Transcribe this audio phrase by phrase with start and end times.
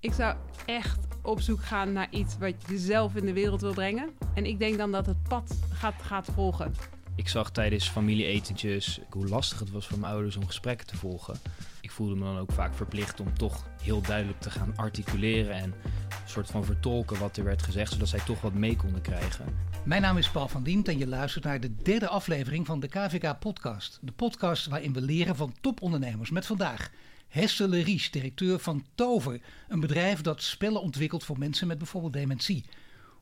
[0.00, 3.72] Ik zou echt op zoek gaan naar iets wat je zelf in de wereld wil
[3.72, 4.10] brengen.
[4.34, 6.74] En ik denk dan dat het pad gaat, gaat volgen.
[7.14, 11.36] Ik zag tijdens familieetentjes hoe lastig het was voor mijn ouders om gesprekken te volgen.
[11.80, 15.74] Ik voelde me dan ook vaak verplicht om toch heel duidelijk te gaan articuleren en
[16.08, 19.58] een soort van vertolken wat er werd gezegd, zodat zij toch wat mee konden krijgen.
[19.84, 22.88] Mijn naam is Paul van Diemt en je luistert naar de derde aflevering van de
[22.88, 23.98] KVK-podcast.
[24.02, 26.30] De podcast waarin we leren van topondernemers.
[26.30, 26.90] Met vandaag
[27.28, 32.64] Hester Leries, directeur van Tover, een bedrijf dat spellen ontwikkelt voor mensen met bijvoorbeeld dementie.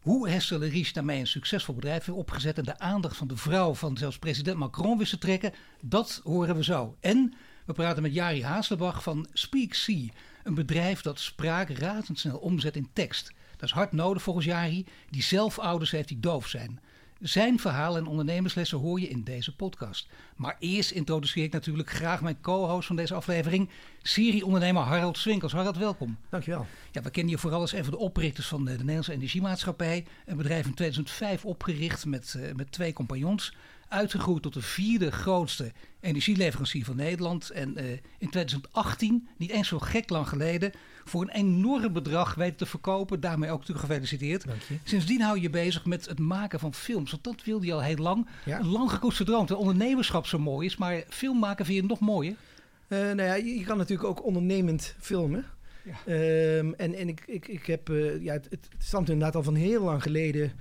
[0.01, 3.75] Hoe Hester Leries daarmee een succesvol bedrijf heeft opgezet en de aandacht van de vrouw
[3.75, 6.97] van zelfs president Macron wist te trekken, dat horen we zo.
[7.01, 9.75] En we praten met Jari Haaslebach van Speak
[10.43, 13.33] een bedrijf dat spraak razendsnel omzet in tekst.
[13.57, 16.81] Dat is hard nodig volgens Jari, die zelf ouders heeft die doof zijn.
[17.21, 20.09] Zijn verhaal en ondernemerslessen hoor je in deze podcast.
[20.37, 23.71] Maar eerst introduceer ik natuurlijk graag mijn co-host van deze aflevering,
[24.03, 25.53] Siri-ondernemer Harald Swinkels.
[25.53, 26.19] Harald, welkom.
[26.29, 26.67] Dankjewel.
[26.93, 30.07] Ja, we kennen je vooral als een van de oprichters van de, Nederlandse Energiemaatschappij.
[30.27, 33.53] Een bedrijf in 2005 opgericht met, uh, met twee compagnons
[33.89, 37.51] uitgegroeid tot de vierde grootste energieleverancier van Nederland.
[37.51, 40.73] En uh, in 2018, niet eens zo gek lang geleden,
[41.05, 43.21] voor een enorm bedrag weten te verkopen.
[43.21, 44.45] Daarmee ook natuurlijk gefeliciteerd.
[44.85, 47.11] Sindsdien hou je bezig met het maken van films.
[47.11, 48.29] Want dat wilde je al heel lang.
[48.45, 48.59] Ja.
[48.59, 49.47] Een lang gekoesterde droom.
[49.47, 52.35] Dat ondernemerschap zo mooi is, maar film maken vind je nog mooier?
[52.89, 55.45] Uh, nou ja, je, je kan natuurlijk ook ondernemend filmen.
[55.83, 56.13] Ja.
[56.59, 59.55] Um, en en ik, ik, ik heb, uh, ja, het, het stamt inderdaad al van
[59.55, 60.53] heel lang geleden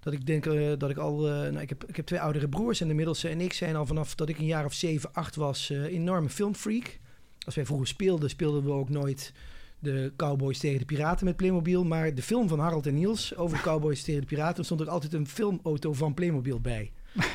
[0.00, 1.28] dat ik denk uh, dat ik al.
[1.28, 3.76] Uh, nou, ik, heb, ik heb twee oudere broers en de middelste en ik zijn
[3.76, 6.98] al vanaf dat ik een jaar of 7, 8 was, uh, enorme filmfreak.
[7.44, 9.32] Als wij vroeger speelden, speelden we ook nooit
[9.78, 11.84] de Cowboys tegen de Piraten met Playmobil.
[11.84, 14.90] Maar de film van Harold en Niels over de Cowboys tegen de Piraten stond er
[14.90, 16.92] altijd een filmauto van Playmobil bij.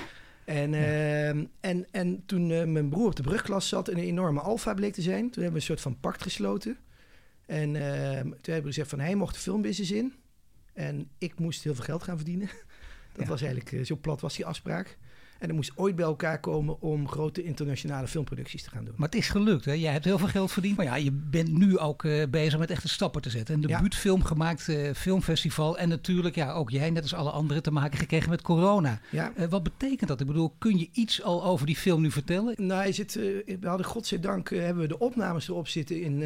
[0.45, 1.33] En, ja.
[1.33, 4.73] uh, en, en toen uh, mijn broer op de brugklas zat en een enorme alfa
[4.73, 6.77] bleek te zijn, toen hebben we een soort van pact gesloten.
[7.45, 10.13] En uh, toen hebben we gezegd van hij mocht de filmbusiness in.
[10.75, 12.49] En ik moest heel veel geld gaan verdienen.
[13.13, 13.29] Dat ja.
[13.29, 14.97] was eigenlijk, uh, zo plat was die afspraak.
[15.39, 18.93] En er moest ooit bij elkaar komen om grote internationale filmproducties te gaan doen.
[18.97, 19.71] Maar het is gelukt, hè?
[19.71, 20.77] Jij hebt heel veel geld verdiend.
[20.77, 23.55] Maar ja, je bent nu ook uh, bezig met echte stappen te zetten.
[23.55, 24.25] Een debuutfilm ja.
[24.25, 25.77] gemaakt, uh, filmfestival.
[25.77, 28.99] En natuurlijk, ja, ook jij, net als alle anderen, te maken gekregen met corona.
[29.09, 29.31] Ja.
[29.37, 30.21] Uh, wat betekent dat?
[30.21, 32.53] Ik bedoel, kun je iets al over die film nu vertellen?
[32.57, 36.21] Nou, zit, we hadden godzijdank, hebben we de opnames erop zitten in,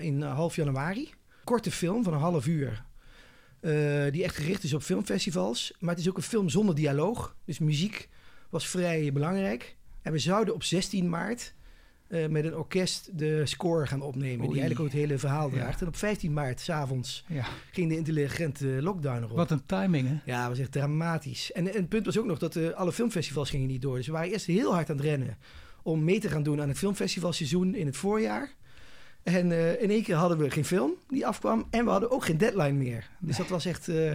[0.00, 1.10] in half januari.
[1.44, 2.86] Korte film van een half uur.
[3.60, 5.72] Uh, die echt gericht is op filmfestivals.
[5.78, 7.36] Maar het is ook een film zonder dialoog.
[7.44, 8.08] Dus muziek
[8.50, 9.76] was vrij belangrijk.
[10.02, 11.54] En we zouden op 16 maart
[12.08, 14.46] uh, met een orkest de score gaan opnemen.
[14.46, 14.52] Oei.
[14.52, 15.74] Die eigenlijk ook het hele verhaal draagt.
[15.74, 15.80] Ja.
[15.80, 17.46] En op 15 maart s'avonds ja.
[17.70, 19.36] ging de intelligente lockdown erop.
[19.36, 20.16] Wat een timing, hè?
[20.24, 21.52] Ja, dat was echt dramatisch.
[21.52, 23.96] En, en het punt was ook nog dat uh, alle filmfestivals gingen niet door.
[23.96, 25.38] Dus we waren eerst heel hard aan het rennen
[25.82, 28.54] om mee te gaan doen aan het filmfestivalseizoen in het voorjaar.
[29.34, 31.66] En uh, in één keer hadden we geen film die afkwam.
[31.70, 33.08] En we hadden ook geen deadline meer.
[33.18, 33.88] Dus dat was echt.
[33.88, 34.12] Uh,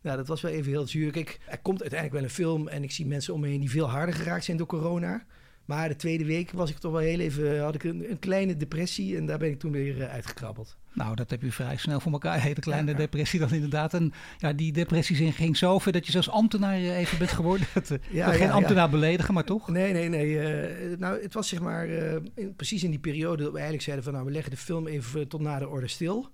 [0.00, 1.10] nou, dat was wel even heel zuur.
[1.10, 2.68] Kijk, er komt uiteindelijk wel een film.
[2.68, 5.24] En ik zie mensen om me heen die veel harder geraakt zijn door corona.
[5.64, 7.60] Maar de tweede week was ik toch wel heel even.
[7.60, 9.16] had ik een, een kleine depressie.
[9.16, 10.76] En daar ben ik toen weer uh, uitgekrabbeld.
[10.92, 12.40] Nou, dat heb je vrij snel voor elkaar.
[12.40, 13.94] Hele kleine ja, depressie dan inderdaad.
[13.94, 17.66] En ja, die depressie ging zo ver dat je zelfs ambtenaar even bent geworden.
[17.74, 19.68] Dat, ja, geen ambtenaar beledigen, maar toch?
[19.68, 20.28] Nee, nee, nee.
[20.28, 23.84] Uh, nou, het was zeg maar uh, in, precies in die periode dat we eigenlijk
[23.84, 24.12] zeiden van...
[24.12, 26.30] nou, we leggen de film even tot na de orde stil.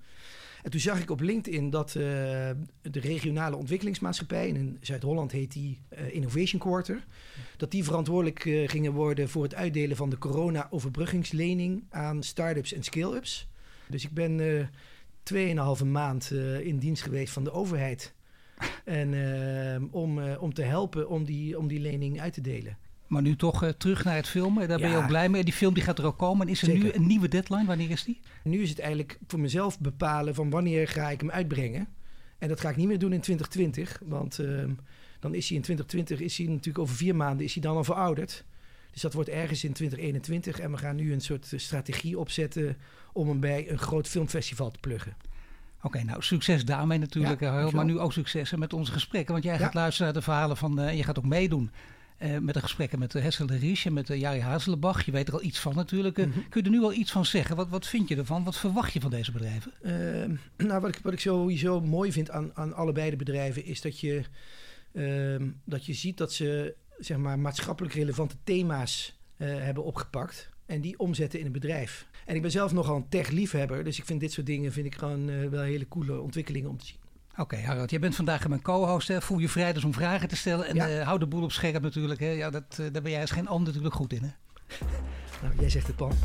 [0.63, 2.03] En toen zag ik op LinkedIn dat uh,
[2.83, 4.49] de regionale ontwikkelingsmaatschappij...
[4.49, 5.79] in Zuid-Holland heet die
[6.11, 7.05] Innovation Quarter...
[7.57, 8.41] dat die verantwoordelijk
[8.71, 11.85] gingen worden voor het uitdelen van de corona-overbruggingslening...
[11.91, 13.49] aan start-ups en scale-ups...
[13.91, 14.67] Dus ik ben uh,
[15.23, 16.31] tweeënhalve maand
[16.63, 18.15] in dienst geweest van de overheid.
[18.85, 22.79] en uh, om, om te helpen om die, om die lening uit te delen.
[23.11, 24.69] Maar nu toch uh, terug naar het filmen.
[24.69, 24.85] Daar ja.
[24.85, 25.45] ben je ook blij mee.
[25.45, 26.47] Die film die gaat er ook komen.
[26.47, 26.85] En is er Zeker.
[26.85, 27.65] nu een nieuwe deadline?
[27.65, 28.21] Wanneer is die?
[28.43, 31.89] Nu is het eigenlijk voor mezelf bepalen van wanneer ga ik hem uitbrengen.
[32.39, 34.03] En dat ga ik niet meer doen in 2020.
[34.05, 34.65] Want uh,
[35.21, 37.85] dan is hij in 2020, is hij natuurlijk over vier maanden, is hij dan al
[37.85, 38.45] verouderd.
[38.93, 40.59] Dus dat wordt ergens in 2021.
[40.59, 42.77] En we gaan nu een soort strategie opzetten
[43.13, 45.17] om hem bij een groot filmfestival te pluggen.
[45.77, 49.33] Oké, okay, nou succes daarmee natuurlijk, ja, maar nu ook successen met onze gesprekken.
[49.33, 49.81] Want jij gaat ja.
[49.81, 51.71] luisteren naar de verhalen van, uh, je gaat ook meedoen
[52.23, 55.05] uh, met de gesprekken met uh, Hessel de Ries en met uh, Jari Hazelenbach.
[55.05, 56.17] Je weet er al iets van natuurlijk.
[56.17, 56.49] Mm -hmm.
[56.49, 57.57] Kun je er nu al iets van zeggen?
[57.57, 58.45] Wat, wat vind je ervan?
[58.45, 59.73] Wat verwacht je van deze bedrijven?
[60.57, 64.01] Nou, wat ik, wat ik sowieso mooi vind aan, aan allebei de bedrijven is dat
[64.01, 64.23] je,
[64.93, 70.99] ehm, dat je ziet dat ze zeg maar, maatschappelijk relevante thema's hebben opgepakt en die
[70.99, 72.07] omzetten in een bedrijf.
[72.27, 74.95] En ik ben zelf nogal een tech-liefhebber, dus ik vind dit soort dingen vind ik
[74.95, 77.00] gewoon uh, wel hele coole ontwikkelingen om te zien.
[77.41, 79.13] Oké, okay, Harold, jij bent vandaag mijn co-host.
[79.19, 80.67] Voel je vrij dus om vragen te stellen.
[80.67, 80.89] En ja.
[80.89, 82.21] Eh, hou de boel op scherp natuurlijk.
[82.21, 82.31] Hè.
[82.31, 84.23] Ja, dat, eh, daar ben jij als geen ander natuurlijk goed in.
[84.23, 84.31] Hè?
[85.43, 86.13] nou, jij zegt het, dan.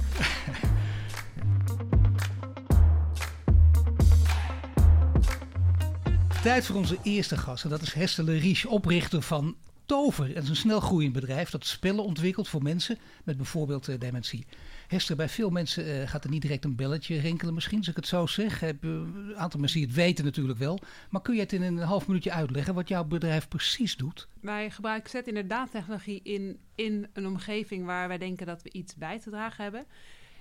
[6.44, 7.64] Tijd voor onze eerste gast.
[7.64, 10.28] En dat is Hestele Riche, oprichter van Tover.
[10.28, 14.46] Het is een snel groeiend bedrijf dat spellen ontwikkelt voor mensen met bijvoorbeeld uh, dementie.
[14.88, 17.96] Hester, bij veel mensen uh, gaat er niet direct een belletje rinkelen misschien, als ik
[17.96, 18.60] het zo zeg.
[18.60, 20.80] Heb, uh, een aantal mensen die het weten natuurlijk wel.
[21.10, 24.28] Maar kun je het in een half minuutje uitleggen wat jouw bedrijf precies doet?
[24.40, 28.96] Wij gebruiken zet inderdaad technologie in, in een omgeving waar wij denken dat we iets
[28.96, 29.86] bij te dragen hebben.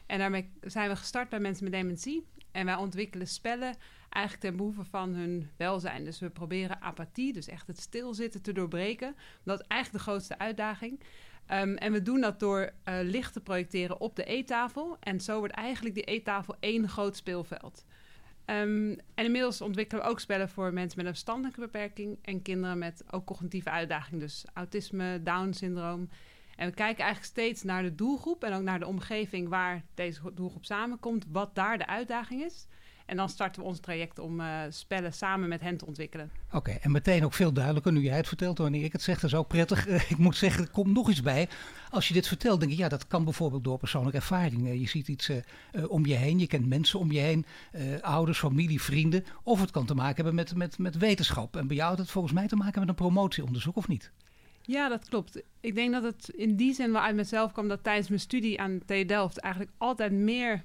[0.07, 2.25] En daarmee zijn we gestart bij mensen met dementie.
[2.55, 3.75] En wij ontwikkelen spellen
[4.09, 6.05] eigenlijk ten behoeve van hun welzijn.
[6.05, 9.17] Dus we proberen apathie, dus echt het stilzitten, te doorbreken.
[9.43, 11.01] Dat is eigenlijk de grootste uitdaging.
[11.53, 14.97] Um, en we doen dat door uh, licht te projecteren op de eettafel.
[15.01, 17.85] En zo wordt eigenlijk die eettafel één groot speelveld.
[18.47, 22.79] Um, en inmiddels ontwikkelen we ook spellen voor mensen met een verstandelijke beperking en kinderen
[22.79, 26.09] met ook cognitieve uitdaging, dus autisme, Down-syndroom.
[26.57, 30.21] En we kijken eigenlijk steeds naar de doelgroep en ook naar de omgeving waar deze
[30.35, 32.67] doelgroep samenkomt, wat daar de uitdaging is.
[33.07, 36.31] En dan starten we ons traject om uh, spellen samen met hen te ontwikkelen.
[36.53, 38.59] Oké, en meteen ook veel duidelijker nu jij het vertelt.
[38.59, 39.87] Wanneer ik het zeg, dat is ook prettig.
[40.15, 41.49] Ik moet zeggen, er komt nog iets bij.
[41.91, 44.81] Als je dit vertelt, denk ik, ja, dat kan bijvoorbeeld door persoonlijke ervaring.
[44.81, 45.31] Je ziet iets
[45.89, 47.47] om je heen, je kent mensen om je heen,
[48.01, 49.25] ouders, familie, vrienden.
[49.43, 51.57] Of het kan te maken hebben met, met, met wetenschap.
[51.57, 54.13] En bij jou had het volgens mij te maken met een promotieonderzoek, of niet?
[54.67, 55.43] Ja, dat klopt.
[55.61, 58.61] Ik denk dat het in die zin wel uit mezelf kwam dat tijdens mijn studie
[58.61, 60.65] aan TU Delft eigenlijk altijd meer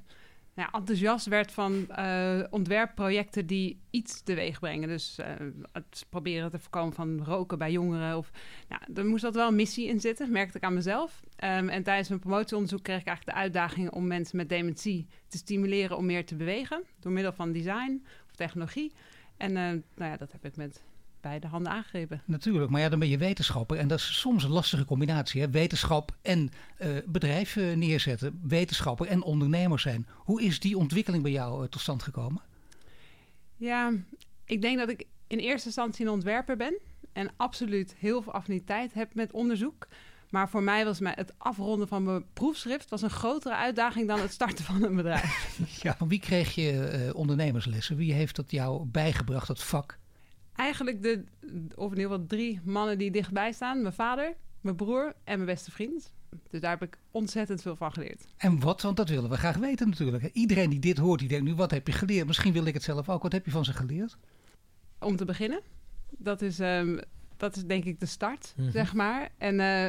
[0.72, 4.88] enthousiast werd van uh, ontwerpprojecten die iets teweeg brengen.
[4.88, 5.26] Dus uh,
[5.72, 8.18] het proberen te voorkomen van roken bij jongeren.
[8.18, 8.32] Of,
[8.68, 11.20] nou, er moest dat wel een missie in zitten, merkte ik aan mezelf.
[11.44, 15.38] Um, en tijdens mijn promotieonderzoek kreeg ik eigenlijk de uitdaging om mensen met dementie te
[15.38, 16.84] stimuleren om meer te bewegen.
[17.00, 18.92] Door middel van design of technologie.
[19.38, 19.56] En uh,
[19.96, 20.84] nou ja, dat heb ik met
[21.22, 22.22] beide handen aangegrepen.
[22.26, 23.78] Natuurlijk, maar ja, dan ben je wetenschapper.
[23.78, 25.42] En dat is soms een lastige combinatie.
[25.42, 25.50] Hè?
[25.50, 26.52] Wetenschap en
[26.82, 28.40] uh, bedrijf uh, neerzetten.
[28.44, 30.08] Wetenschapper en ondernemer zijn.
[30.16, 32.42] Hoe is die ontwikkeling bij jou uh, tot stand gekomen?
[33.56, 33.94] Ja,
[34.46, 36.80] ik denk dat ik in eerste instantie een ontwerper ben.
[37.14, 39.88] En absoluut heel veel affiniteit heb met onderzoek.
[40.30, 44.32] Maar voor mij was het afronden van mijn proefschrift was een grotere uitdaging dan het
[44.32, 45.60] starten van een bedrijf.
[45.84, 47.96] ja, van wie kreeg je ondernemerslessen?
[47.96, 49.98] Wie heeft dat jou bijgebracht, dat vak?
[50.60, 51.24] Eigenlijk de,
[51.76, 53.82] of in ieder geval drie mannen die dichtbij staan.
[53.82, 56.14] Mijn vader, mijn broer en mijn beste vriend.
[56.50, 58.26] Dus daar heb ik ontzettend veel van geleerd.
[58.38, 58.82] En wat?
[58.82, 60.30] Want dat willen we graag weten natuurlijk.
[60.34, 62.28] Iedereen die dit hoort, die denkt nu, wat heb je geleerd?
[62.28, 63.24] Misschien wil ik het zelf ook.
[63.24, 64.18] Wat heb je van ze geleerd?
[65.00, 65.62] Om te beginnen.
[66.10, 67.00] Dat is, um,
[67.38, 68.72] dat is denk ik de start, mm -hmm.
[68.72, 69.30] zeg maar.
[69.38, 69.86] En, uh,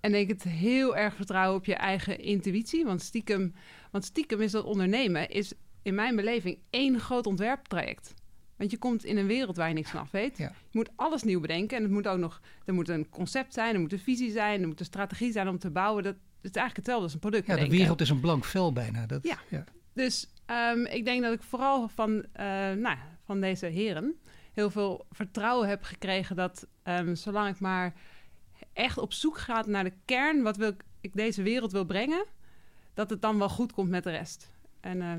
[0.00, 2.84] en denk het heel erg vertrouwen op je eigen intuïtie.
[2.84, 3.54] Want stiekem,
[3.90, 8.14] want stiekem is dat ondernemen, is in mijn beleving één groot ontwerptraject.
[8.62, 10.38] Want je komt in een wereld waar je niks van af weet.
[10.38, 10.52] Ja.
[10.70, 11.76] Je moet alles nieuw bedenken.
[11.76, 14.60] En het moet ook nog, er moet een concept zijn, er moet een visie zijn,
[14.60, 16.02] er moet een strategie zijn om te bouwen.
[16.02, 17.46] Dat, is eigenlijk hetzelfde als een product.
[17.46, 19.06] Ja, de wereld is een blank vel bijna.
[19.06, 19.38] Dat, ja.
[19.48, 19.64] ja.
[19.92, 20.28] Dus
[20.74, 22.24] um, ik denk dat ik vooral van, uh,
[22.72, 24.14] nou, van deze heren
[24.52, 27.94] heel veel vertrouwen heb gekregen dat um, zolang ik maar
[28.72, 32.24] echt op zoek ga naar de kern, wat wil ik deze wereld wil brengen,
[32.94, 34.50] dat het dan wel goed komt met de rest.
[34.80, 35.12] En uh,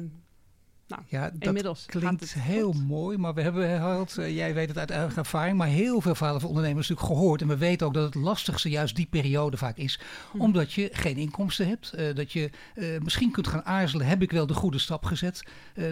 [0.88, 2.88] nou, ja, dat klinkt heel goed.
[2.88, 6.15] mooi, maar we hebben, Harold, uh, jij weet het uit eigen ervaring, maar heel veel
[6.15, 7.41] verhalen van ondernemers natuurlijk gehoord.
[7.41, 10.00] En we weten ook dat het lastigste juist die periode vaak is,
[10.31, 10.41] hm.
[10.41, 11.94] omdat je geen inkomsten hebt.
[11.95, 15.44] Uh, dat je uh, misschien kunt gaan aarzelen, heb ik wel de goede stap gezet?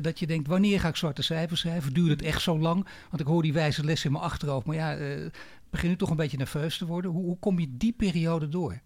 [0.01, 1.93] dat je denkt, wanneer ga ik zwarte cijfers schrijven?
[1.93, 2.87] Duurt het echt zo lang?
[3.09, 4.97] Want ik hoor die wijze les in mijn achterhoofd, maar ja,
[5.69, 7.11] begin nu toch een beetje nerveus te worden.
[7.11, 8.81] Hoe, hoe kom je die periode door?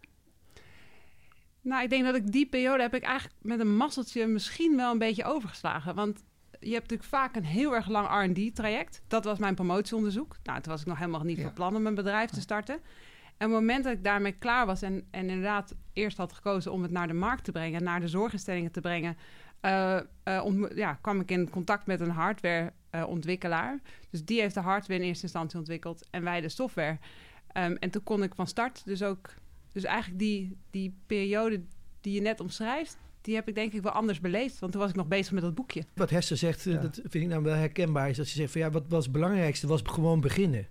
[1.65, 4.91] Nou, ik denk dat ik die periode heb ik eigenlijk met een masseltje misschien wel
[4.91, 5.95] een beetje overgeslagen.
[5.95, 6.23] Want
[6.59, 9.01] je hebt natuurlijk vaak een heel erg lang R&D-traject.
[9.07, 10.37] Dat was mijn promotieonderzoek.
[10.43, 11.43] Nou, toen was ik nog helemaal niet ja.
[11.43, 12.75] van plan om een bedrijf te starten.
[13.37, 16.71] En op het moment dat ik daarmee klaar was en, en inderdaad eerst had gekozen
[16.71, 19.17] om het naar de markt te brengen, naar de zorginstellingen te brengen,
[19.61, 23.73] uh, uh, ja, kwam ik in contact met een hardwareontwikkelaar.
[23.73, 23.79] Uh,
[24.09, 26.97] dus die heeft de hardware in eerste instantie ontwikkeld en wij de software.
[27.57, 29.33] Um, en toen kon ik van start dus ook
[29.75, 31.61] dus eigenlijk die, die periode
[32.01, 34.59] die je net omschrijft, die heb ik denk ik wel anders beleefd.
[34.59, 35.83] Want toen was ik nog bezig met dat boekje.
[35.93, 36.77] Wat Hester zegt, ja.
[36.77, 38.09] dat vind ik nou wel herkenbaar.
[38.09, 39.67] Is dat ze zegt van ja, wat was het belangrijkste?
[39.67, 40.67] Was gewoon beginnen.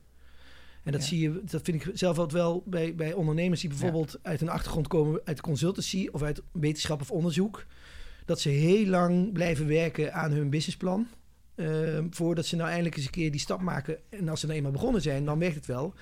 [0.83, 1.07] En dat ja.
[1.07, 4.19] zie je, dat vind ik zelf altijd wel bij, bij ondernemers die bijvoorbeeld ja.
[4.31, 7.67] uit een achtergrond komen, uit consultancy of uit wetenschap of onderzoek.
[8.25, 11.09] Dat ze heel lang blijven werken aan hun businessplan.
[11.57, 13.99] Uh, voordat ze nou eindelijk eens een keer die stap maken.
[14.09, 15.95] En als ze nou eenmaal begonnen zijn, dan werkt het wel.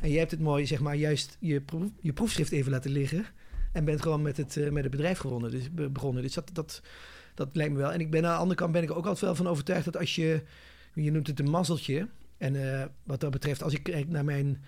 [0.00, 3.24] En je hebt het mooi, zeg maar, juist je, proef, je proefschrift even laten liggen.
[3.72, 6.22] En bent gewoon met het, uh, met het bedrijf gewonnen, dus, begonnen.
[6.22, 6.82] Dus dat, dat,
[7.34, 7.92] dat lijkt me wel.
[7.92, 9.96] En ik ben aan de andere kant ben ik ook altijd wel van overtuigd dat
[9.96, 10.42] als je,
[10.94, 12.08] je noemt het een mazzeltje.
[12.38, 14.62] En uh, wat dat betreft, als ik kijk naar mijn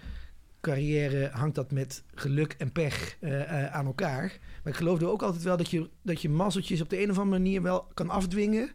[0.60, 4.38] carrière, hangt dat met geluk en pech uh, aan elkaar.
[4.62, 7.10] Maar ik geloof er ook altijd wel dat je, dat je mazzeltjes op de een
[7.10, 8.70] of andere manier wel kan afdwingen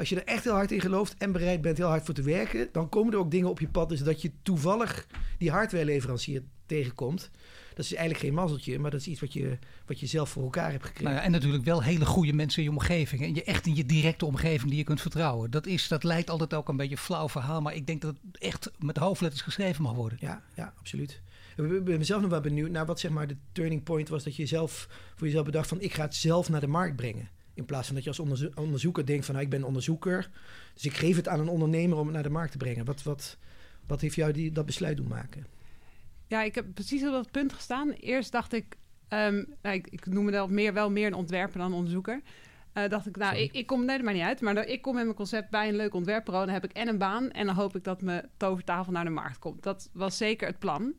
[0.00, 2.22] als je er echt heel hard in gelooft en bereid bent heel hard voor te
[2.22, 3.88] werken, dan komen er ook dingen op je pad.
[3.88, 5.06] Dus dat je toevallig
[5.38, 7.30] die hardwareleverancier tegenkomt.
[7.74, 10.42] Dat is eigenlijk geen mazzeltje, maar dat is iets wat je, wat je zelf voor
[10.42, 11.04] elkaar hebt gekregen.
[11.04, 13.22] Nou ja, en natuurlijk wel hele goede mensen in je omgeving.
[13.22, 15.50] En je echt in je directe omgeving die je kunt vertrouwen.
[15.50, 17.60] Dat, is, dat lijkt altijd ook een beetje een flauw verhaal.
[17.60, 20.18] Maar ik denk dat het echt met hoofdletters geschreven mag worden.
[20.20, 21.20] Ja, ja absoluut.
[21.56, 24.24] Ik ben zelf nog wel benieuwd naar wat zeg maar de turning point was.
[24.24, 27.28] Dat je zelf voor jezelf bedacht van ik ga het zelf naar de markt brengen.
[27.54, 30.30] In plaats van dat je als onderzoeker denkt van nou, ik ben onderzoeker.
[30.74, 32.84] Dus ik geef het aan een ondernemer om het naar de markt te brengen.
[32.84, 33.36] Wat, wat,
[33.86, 35.46] wat heeft jou die, dat besluit doen maken?
[36.26, 37.90] Ja, ik heb precies op dat punt gestaan.
[37.90, 38.76] Eerst dacht ik,
[39.08, 42.22] um, nou, ik, ik noem me meer, wel meer een ontwerper dan onderzoeker.
[42.74, 45.04] Uh, dacht ik, nou, ik, ik, kom, nee, maakt niet uit, maar ik kom met
[45.04, 46.44] mijn concept bij een leuk ontwerpbureau.
[46.44, 49.10] Dan heb ik en een baan en dan hoop ik dat mijn tovertafel naar de
[49.10, 49.62] markt komt.
[49.62, 50.94] Dat was zeker het plan.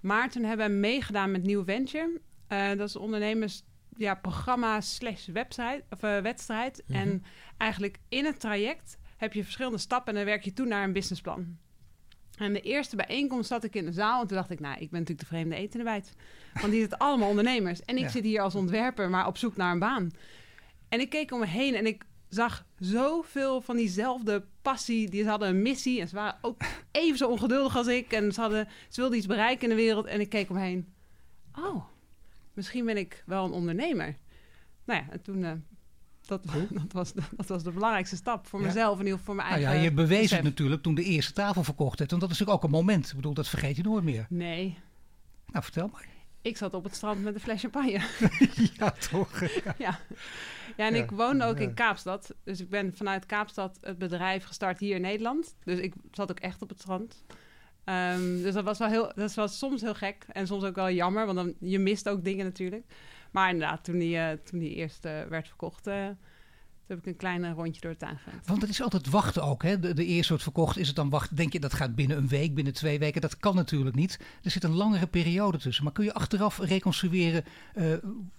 [0.00, 2.20] Maar toen hebben we meegedaan met New Venture.
[2.48, 3.62] Uh, dat is ondernemers
[3.96, 6.82] ja, programma slash website of uh, wedstrijd.
[6.86, 6.98] Mhm.
[6.98, 7.24] En
[7.56, 10.92] eigenlijk in het traject heb je verschillende stappen en dan werk je toe naar een
[10.92, 11.56] businessplan.
[12.38, 14.90] En de eerste bijeenkomst zat ik in de zaal en toen dacht ik, nou, ik
[14.90, 16.02] ben natuurlijk de vreemde eten erbij.
[16.54, 17.82] Want die zitten allemaal ondernemers.
[17.82, 20.10] En ik zit hier als ontwerper, maar op zoek naar een baan.
[20.88, 25.10] En ik keek om me heen en ik zag zoveel van diezelfde passie.
[25.10, 28.12] Die, ze hadden een missie en ze waren ook even zo ongeduldig als ik.
[28.12, 30.06] En ze, hadden, ze wilden iets bereiken in de wereld.
[30.06, 30.92] En ik keek omheen.
[31.58, 31.84] Oh,
[32.54, 34.16] misschien ben ik wel een ondernemer.
[34.84, 35.38] Nou ja, en toen...
[35.38, 35.52] Uh,
[36.26, 39.66] dat, dat, was de, dat was de belangrijkste stap voor mezelf en voor mijn eigen.
[39.66, 42.10] Nou ja, je bewees het natuurlijk toen de eerste tafel verkocht hebt.
[42.10, 43.08] Want dat is natuurlijk ook een moment.
[43.08, 44.26] Ik bedoel, dat vergeet je nooit meer.
[44.28, 44.78] Nee.
[45.46, 46.06] Nou, vertel maar.
[46.42, 48.00] Ik zat op het strand met een fles champagne.
[48.78, 49.40] ja, toch?
[49.78, 49.98] Ja.
[50.76, 50.86] ja.
[50.86, 52.34] en ik woonde ook in Kaapstad.
[52.44, 55.56] Dus ik ben vanuit Kaapstad het bedrijf gestart hier in Nederland.
[55.64, 57.24] Dus ik zat ook echt op het strand.
[57.84, 60.90] Um, dus dat was wel heel, dat was soms heel gek en soms ook wel
[60.90, 62.84] jammer, want dan, je mist ook dingen natuurlijk.
[63.30, 66.16] Maar inderdaad, toen die, uh, toen die eerst uh, werd verkocht, uh, toen
[66.86, 68.18] heb ik een klein rondje door het tuin.
[68.44, 69.62] Want het is altijd wachten ook.
[69.62, 69.78] Hè?
[69.78, 71.36] De, de eerste wordt verkocht, is het dan wachten?
[71.36, 73.20] Denk je dat gaat binnen een week, binnen twee weken?
[73.20, 74.20] Dat kan natuurlijk niet.
[74.42, 75.84] Er zit een langere periode tussen.
[75.84, 77.94] Maar kun je achteraf reconstrueren uh,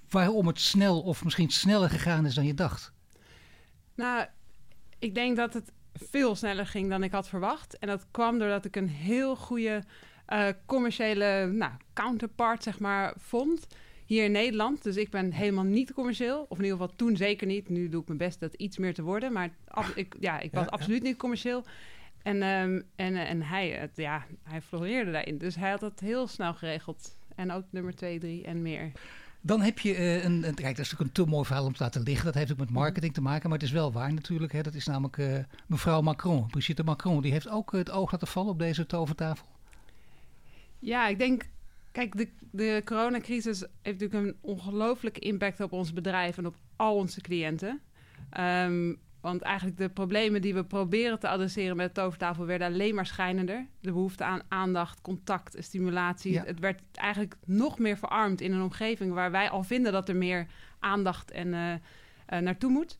[0.09, 2.93] waarom het snel of misschien sneller gegaan is dan je dacht?
[3.95, 4.25] Nou,
[4.99, 7.79] ik denk dat het veel sneller ging dan ik had verwacht.
[7.79, 9.83] En dat kwam doordat ik een heel goede
[10.29, 13.67] uh, commerciële nou, counterpart, zeg maar, vond
[14.05, 14.83] hier in Nederland.
[14.83, 16.45] Dus ik ben helemaal niet commercieel.
[16.49, 17.69] Of in ieder geval toen zeker niet.
[17.69, 19.33] Nu doe ik mijn best dat iets meer te worden.
[19.33, 19.49] Maar
[19.95, 21.63] ik, ja, ik was absoluut niet commercieel.
[22.23, 25.37] En, um, en, en hij, het, ja, hij floreerde daarin.
[25.37, 27.17] Dus hij had het heel snel geregeld.
[27.35, 28.91] En ook nummer 2, 3 en meer.
[29.45, 31.73] Dan heb je uh, een, een, kijk, dat is natuurlijk een te mooi verhaal om
[31.73, 32.25] te laten liggen.
[32.25, 34.51] Dat heeft ook met marketing te maken, maar het is wel waar natuurlijk.
[34.51, 34.61] Hè.
[34.61, 35.37] Dat is namelijk uh,
[35.67, 37.21] mevrouw Macron, Brigitte Macron.
[37.21, 39.45] Die heeft ook het oog laten vallen op deze tovertafel.
[40.79, 41.43] Ja, ik denk
[41.95, 46.95] Kijk, de, de coronacrisis heeft natuurlijk een ongelooflijke impact op ons bedrijf en op al
[46.95, 47.81] onze cliënten.
[48.39, 52.95] Um, want eigenlijk de problemen die we proberen te adresseren met de tovertafel werden alleen
[52.95, 53.65] maar schijnender.
[53.79, 56.39] De behoefte aan aandacht, contact, stimulatie.
[56.39, 60.15] Het werd eigenlijk nog meer verarmd in een omgeving waar wij al vinden dat er
[60.15, 60.47] meer
[60.79, 61.79] aandacht en, uh, uh,
[62.39, 62.97] naartoe moet.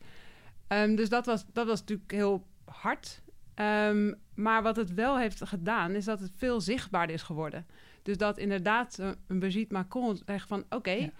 [0.68, 3.22] Um, dus dat was, dat was natuurlijk heel hard.
[3.54, 7.66] Um, maar wat het wel heeft gedaan, is dat het veel zichtbaarder is geworden.
[8.02, 10.64] Dus dat inderdaad een Brigitte Macron zegt van...
[10.68, 11.10] oké,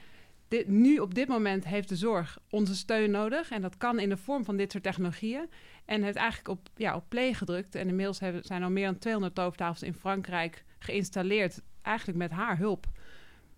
[0.67, 3.51] nu op dit moment heeft de zorg onze steun nodig.
[3.51, 5.49] En dat kan in de vorm van dit soort technologieën.
[5.85, 7.75] En heeft eigenlijk op, ja, op play gedrukt.
[7.75, 11.63] En inmiddels hebben, zijn al meer dan 200 tovertafels in Frankrijk geïnstalleerd.
[11.83, 12.87] Eigenlijk met haar hulp.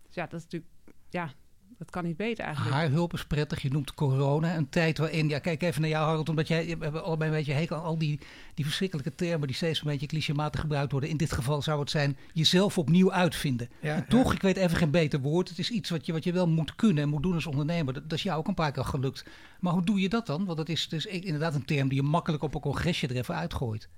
[0.06, 0.72] Dus ja, dat is natuurlijk...
[1.08, 1.32] Ja,
[1.78, 2.74] dat kan niet beter eigenlijk.
[2.74, 3.62] Haar hulp is prettig.
[3.62, 4.56] Je noemt corona.
[4.56, 5.28] Een tijd waarin...
[5.28, 6.28] Ja, kijk even naar jou, Harold.
[6.28, 6.66] Omdat jij...
[6.78, 8.18] We hebben allebei een beetje hekel al die,
[8.54, 9.46] die verschrikkelijke termen...
[9.46, 11.10] die steeds een beetje clichématig gebruikt worden.
[11.10, 13.68] In dit geval zou het zijn jezelf opnieuw uitvinden.
[13.80, 15.48] Ja, en toch, ik weet even geen beter woord.
[15.48, 17.94] Het is iets wat je, wat je wel moet kunnen en moet doen als ondernemer.
[17.94, 19.24] Dat, dat is jou ook een paar keer gelukt.
[19.60, 20.44] Maar hoe doe je dat dan?
[20.44, 23.34] Want dat is dus inderdaad een term die je makkelijk op een congresje er even
[23.34, 23.88] uitgooit.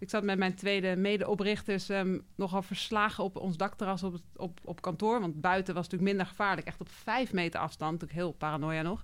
[0.00, 4.82] Ik zat met mijn tweede medeoprichters um, nogal verslagen op ons dakterras op, op, op
[4.82, 5.20] kantoor.
[5.20, 6.66] Want buiten was het natuurlijk minder gevaarlijk.
[6.66, 7.92] Echt op vijf meter afstand.
[7.92, 9.02] Natuurlijk heel paranoia nog.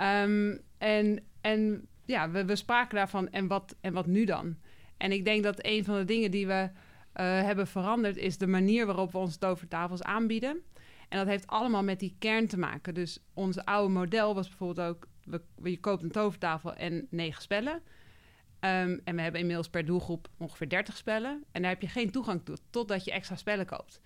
[0.00, 3.28] Um, en, en ja, we, we spraken daarvan.
[3.28, 4.56] En wat, en wat nu dan?
[4.96, 6.70] En ik denk dat een van de dingen die we uh,
[7.42, 8.16] hebben veranderd...
[8.16, 10.62] is de manier waarop we onze tovertafels aanbieden.
[11.08, 12.94] En dat heeft allemaal met die kern te maken.
[12.94, 15.08] Dus ons oude model was bijvoorbeeld ook...
[15.24, 17.82] We, je koopt een tovertafel en negen spellen...
[18.60, 21.44] Um, en we hebben inmiddels per doelgroep ongeveer 30 spellen.
[21.52, 24.00] En daar heb je geen toegang toe totdat je extra spellen koopt.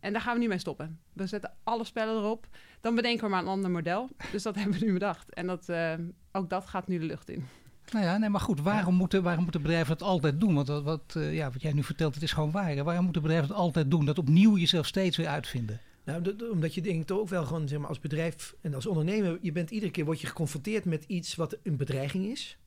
[0.00, 0.98] En daar gaan we nu mee stoppen.
[1.12, 2.48] We zetten alle spellen erop.
[2.80, 4.08] Dan bedenken we maar een ander model.
[4.32, 5.34] Dus dat hebben we nu bedacht.
[5.34, 5.94] En dat, uh,
[6.32, 7.44] ook dat gaat nu de lucht in.
[7.90, 10.54] Nou ja, nee, maar goed, waarom, moeten, waarom moeten bedrijven dat altijd doen?
[10.54, 12.84] Want wat, wat, uh, ja, wat jij nu vertelt, het is gewoon waar.
[12.84, 14.04] Waarom moeten bedrijven dat altijd doen?
[14.04, 15.80] Dat opnieuw jezelf steeds weer uitvinden?
[16.04, 19.52] Nou, omdat je denkt ook wel gewoon, zeg maar, als bedrijf en als ondernemer, je
[19.52, 22.58] bent iedere keer word je geconfronteerd met iets wat een bedreiging is.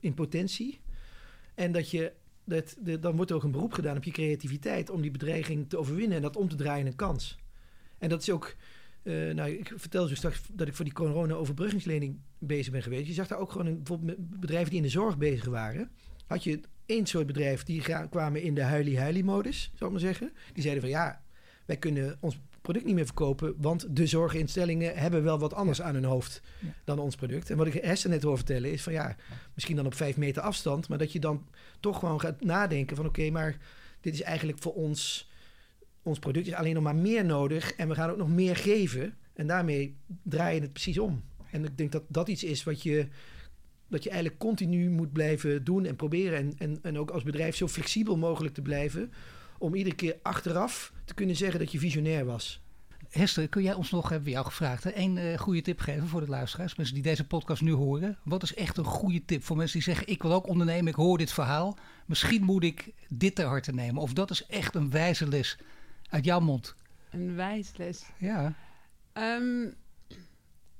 [0.00, 0.80] In potentie.
[1.54, 2.12] En dat je,
[2.44, 5.68] dat, de, dan wordt er ook een beroep gedaan op je creativiteit om die bedreiging
[5.68, 7.38] te overwinnen en dat om te draaien in een kans.
[7.98, 8.56] En dat is ook,
[9.02, 13.06] eh, nou, ik vertelde zo straks dat ik voor die corona-overbruggingslening bezig ben geweest.
[13.06, 15.90] Je zag daar ook gewoon een, bijvoorbeeld bedrijven die in de zorg bezig waren.
[16.26, 20.32] Had je één soort bedrijf die kwamen in de huilie-huilie-modus, zou ik maar zeggen.
[20.52, 21.22] Die zeiden van ja,
[21.66, 25.94] wij kunnen ons product niet meer verkopen, want de zorginstellingen hebben wel wat anders aan
[25.94, 26.42] hun hoofd
[26.84, 27.50] dan ons product.
[27.50, 29.16] En wat ik Hessen net hoor vertellen is van ja,
[29.54, 31.46] misschien dan op vijf meter afstand, maar dat je dan
[31.80, 33.56] toch gewoon gaat nadenken van oké, maar
[34.00, 35.30] dit is eigenlijk voor ons,
[36.02, 39.14] ons product is alleen nog maar meer nodig en we gaan ook nog meer geven.
[39.32, 41.22] En daarmee draai je het precies om.
[41.50, 43.08] En ik denk dat dat iets is wat je,
[43.88, 46.38] dat je eigenlijk continu moet blijven doen en proberen.
[46.38, 49.12] En, en, en ook als bedrijf zo flexibel mogelijk te blijven
[49.58, 52.60] om iedere keer achteraf te kunnen zeggen dat je visionair was.
[53.08, 56.20] Hester, kun jij ons nog, hebben we jou gevraagd, een uh, goede tip geven voor
[56.20, 58.18] de luisteraars, mensen die deze podcast nu horen?
[58.24, 60.94] Wat is echt een goede tip voor mensen die zeggen, ik wil ook ondernemen, ik
[60.94, 64.02] hoor dit verhaal, misschien moet ik dit ter harte nemen?
[64.02, 65.58] Of dat is echt een wijze les
[66.08, 66.74] uit jouw mond?
[67.10, 68.04] Een wijze les?
[68.18, 68.54] Ja.
[69.12, 69.74] Um,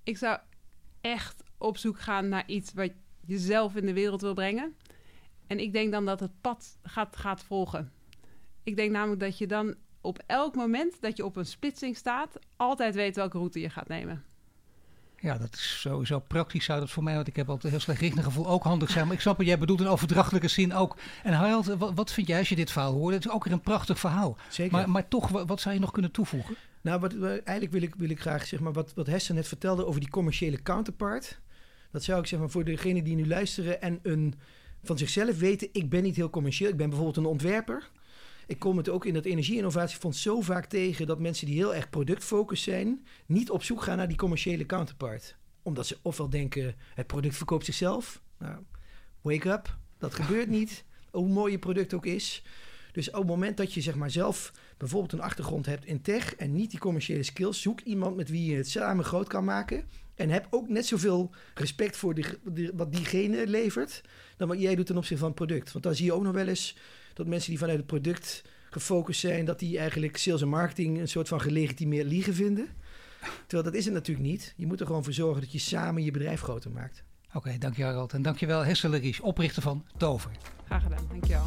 [0.05, 0.39] ik zou
[1.01, 2.93] echt op zoek gaan naar iets wat
[3.27, 4.75] je zelf in de wereld wil brengen.
[5.47, 7.93] En ik denk dan dat het pad gaat, gaat volgen.
[8.63, 12.39] Ik denk namelijk dat je dan op elk moment dat je op een splitsing staat,
[12.57, 14.25] altijd weet welke route je gaat nemen.
[15.21, 17.81] Ja, dat is sowieso praktisch zou dat voor mij, want ik heb altijd een heel
[17.81, 19.07] slecht richtinggevoel, ook handig zijn.
[19.07, 20.97] Maar ik snap wat jij bedoelt in overdrachtelijke zin ook.
[21.23, 23.15] En Harald, wat, wat vind jij als je dit verhaal hoort?
[23.15, 24.37] Het is ook weer een prachtig verhaal.
[24.49, 24.73] Zeker.
[24.73, 26.55] Maar, maar toch, wat, zou je nog kunnen toevoegen?
[26.81, 29.87] Nou, wat, eigenlijk wil ik, wil ik graag, zeg maar, wat, wat Hessen net vertelde
[29.87, 31.41] over die commerciële counterpart.
[31.91, 34.35] Dat zou ik zeg maar voor degenen die nu luisteren en een,
[34.83, 36.71] van zichzelf weten, ik ben niet heel commercieel.
[36.71, 37.91] Ik ben bijvoorbeeld een ontwerper.
[38.51, 41.91] Ik kom het ook in dat energie-innovatiefonds zo vaak tegen dat mensen die heel erg
[41.91, 45.37] productfocus zijn, niet op zoek gaan naar die commerciële counterpart.
[45.63, 48.23] Omdat ze ofwel denken, het product verkoopt zichzelf.
[48.39, 48.59] Nou,
[49.21, 50.85] wake up, dat gebeurt niet.
[51.11, 52.43] Hoe mooi je product ook is.
[52.93, 56.35] Dus op het moment dat je zeg maar zelf bijvoorbeeld een achtergrond hebt in tech
[56.35, 59.85] en niet die commerciële skills, zoek iemand met wie je het samen groot kan maken.
[60.21, 64.01] En heb ook net zoveel respect voor de, wat diegene levert
[64.37, 65.73] dan wat jij doet ten opzichte van het product.
[65.73, 66.77] Want dan zie je ook nog wel eens
[67.15, 71.09] dat mensen die vanuit het product gefocust zijn, dat die eigenlijk sales en marketing een
[71.09, 72.69] soort van gelegitimeerd liegen vinden.
[73.47, 74.55] Terwijl dat is het natuurlijk niet.
[74.57, 77.03] Je moet er gewoon voor zorgen dat je samen je bedrijf groter maakt.
[77.29, 78.13] Oké, okay, dankjewel Harold.
[78.13, 80.31] En dankjewel Hessel Ries, oprichter van Tover.
[80.65, 81.47] Graag gedaan, dankjewel.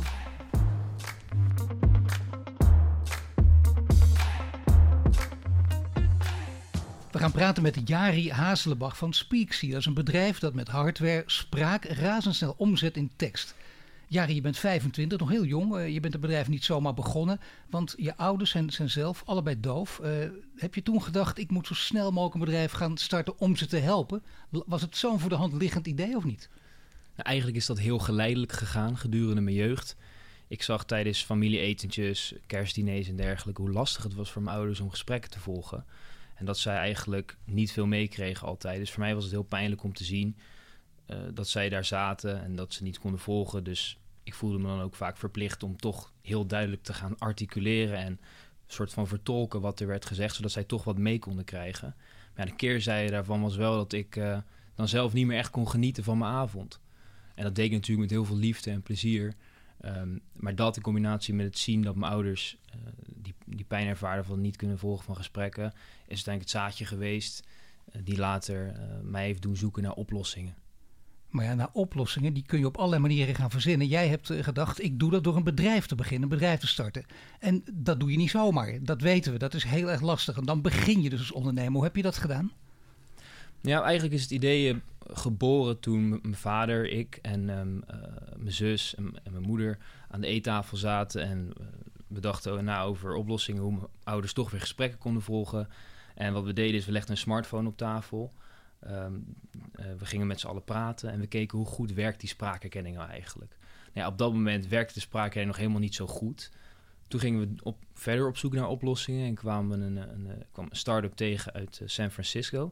[7.24, 9.70] Gaan praten met Jari Hazelenbach van Speaksy.
[9.70, 13.56] Dat is een bedrijf dat met hardware spraak razendsnel omzet in tekst.
[14.08, 15.76] Jari, je bent 25, nog heel jong.
[15.76, 17.40] Uh, je bent het bedrijf niet zomaar begonnen.
[17.70, 20.00] Want je ouders zijn, zelf allebei doof.
[20.04, 20.10] Uh,
[20.58, 23.66] heb je toen gedacht, ik moet zo snel mogelijk een bedrijf gaan starten om ze
[23.66, 24.24] te helpen?
[24.50, 26.50] Was het zo'n voor de hand liggend idee of niet?
[27.16, 29.96] Nou, eigenlijk is dat heel geleidelijk gegaan gedurende mijn jeugd.
[30.48, 33.62] Ik zag tijdens familieetentjes, kerstdiners en dergelijke...
[33.62, 35.86] hoe lastig het was voor mijn ouders om gesprekken te volgen.
[36.34, 38.80] En dat zij eigenlijk niet veel meekregen altijd.
[38.80, 40.38] Dus voor mij was het heel pijnlijk om te zien...
[41.08, 43.64] Uh, dat zij daar zaten en dat ze niet konden volgen.
[43.64, 47.98] Dus ik voelde me dan ook vaak verplicht om toch heel duidelijk te gaan articuleren
[47.98, 48.20] en een
[48.68, 51.96] soort van vertolken wat er werd gezegd, zodat zij toch wat mee konden krijgen.
[52.36, 54.38] Maar ja, de keerzijde daarvan was wel dat ik uh,
[54.76, 56.80] dan zelf niet meer echt kon genieten van mijn avond.
[57.36, 59.34] En dat deed ik natuurlijk met heel veel liefde en plezier.
[59.86, 62.82] Um, maar dat in combinatie met het zien dat mijn ouders uh,
[63.16, 65.66] die, die pijn ervaren van niet kunnen volgen van gesprekken,
[66.08, 67.48] is uiteindelijk het zaadje geweest
[67.96, 70.56] uh, die later mij heeft doen zoeken naar oplossingen.
[71.34, 73.88] Maar ja, naar oplossingen, die kun je op allerlei manieren gaan verzinnen.
[73.88, 76.68] Jij hebt eh, gedacht, ik doe dat door een bedrijf te beginnen, een bedrijf te
[76.68, 77.06] starten.
[77.40, 79.38] En dat doe je niet zomaar, dat weten we.
[79.38, 80.38] Dat is heel erg lastig.
[80.38, 81.74] En dan begin je dus als ondernemer.
[81.74, 82.52] Hoe heb je dat gedaan?
[83.62, 87.98] Ja, eigenlijk is het idee eh, geboren toen mijn vader, ik en um, uh,
[88.38, 89.78] mijn zus en, en, mijn moeder
[90.10, 91.22] aan de eettafel zaten.
[91.24, 91.68] En uh,
[92.14, 95.70] we dachten na over oplossingen, hoe ouders toch weer gesprekken konden volgen.
[96.16, 98.34] En wat we deden is, we legden een smartphone op tafel.
[98.88, 99.26] Um,
[99.80, 102.96] uh, we gingen met z'n allen praten en we keken hoe goed werkt die spraakherkenning
[102.96, 103.58] nou eigenlijk.
[103.94, 106.52] Nou ja, op dat moment werkte de spraakherkenning nog helemaal niet zo goed.
[107.08, 110.76] Toen gingen we op, verder op zoek naar oplossingen en kwamen een, een, kwam een
[110.76, 112.72] start-up tegen uit uh, San Francisco.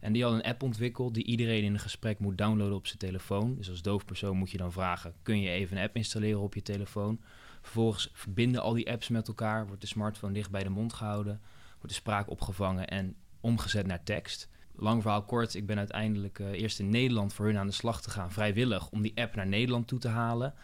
[0.00, 2.98] En die had een app ontwikkeld die iedereen in een gesprek moet downloaden op zijn
[2.98, 3.54] telefoon.
[3.56, 6.54] Dus als doof persoon moet je dan vragen, kun je even een app installeren op
[6.54, 7.20] je telefoon?
[7.64, 11.40] Vervolgens verbinden al die apps met elkaar, wordt de smartphone dicht bij de mond gehouden,
[11.68, 16.50] wordt de spraak opgevangen en omgezet naar tekst lang verhaal kort, ik ben uiteindelijk uh,
[16.50, 19.46] eerst in Nederland voor hun aan de slag te gaan, vrijwillig, om die app naar
[19.46, 20.54] Nederland toe te halen.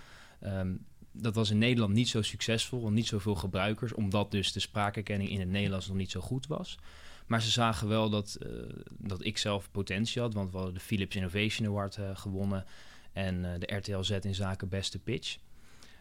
[0.44, 4.60] Um, dat was in Nederland niet zo succesvol, want niet zoveel gebruikers, omdat dus de
[4.60, 6.78] spraakherkenning in het Nederlands nog niet zo goed was.
[7.26, 8.50] Maar ze zagen wel dat, uh,
[8.98, 12.64] dat ik zelf potentie had, want we hadden de Philips Innovation Award uh, gewonnen.
[13.12, 15.38] en de RTL Z in zaken beste pitch.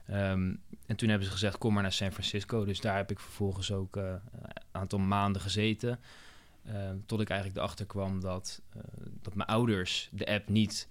[0.09, 2.65] Ehm, en toen hebben ze gezegd, kom maar naar San Francisco.
[2.65, 5.99] Dus daar heb ik vervolgens ook uh, een aantal maanden gezeten.
[6.67, 8.61] Uh, tot ik eigenlijk erachter kwam dat,
[9.21, 10.87] dat mijn ouders de app niet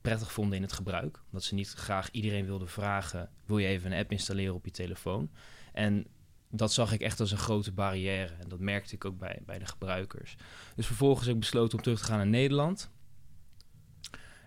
[0.00, 1.20] prettig vonden in het gebruik.
[1.30, 4.70] Dat ze niet graag iedereen wilden vragen: wil je even een app installeren op je
[4.70, 5.30] telefoon?
[5.72, 6.06] En
[6.50, 8.34] dat zag ik echt als een grote barrière.
[8.34, 10.36] En dat merkte ik ook bij, bij de gebruikers.
[10.74, 12.90] Dus vervolgens heb ik besloten om terug te gaan naar Nederland.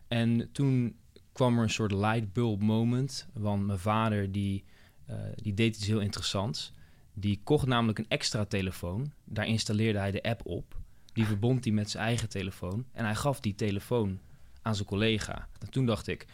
[0.07, 0.99] En toen
[1.35, 3.27] kwam er een soort lightbulb moment.
[3.33, 4.63] Want mijn vader die,
[5.09, 6.71] uh, die deed iets heel interessants.
[7.13, 9.11] Die kocht namelijk een extra telefoon.
[9.23, 10.75] Daar installeerde hij de app op.
[11.13, 12.85] Die verbond hij met zijn eigen telefoon.
[12.91, 14.19] En hij gaf die telefoon
[14.61, 15.47] aan zijn collega.
[15.59, 16.25] En toen dacht ik,